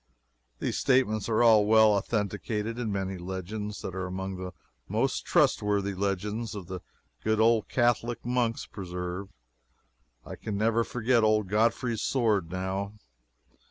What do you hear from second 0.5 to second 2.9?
These statements are all well authenticated